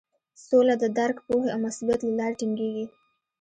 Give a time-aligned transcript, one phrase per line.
[0.45, 2.85] سوله د درک، پوهې او مسولیت له لارې ټینګیږي.